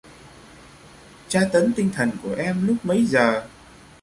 Tra 1.27 1.43
tấn 1.53 1.73
tinh 1.75 1.89
thần 1.95 2.11
của 2.23 2.35
em 2.37 2.67
lúc 2.67 2.77
mấy 2.83 3.05
giờ 3.05 3.47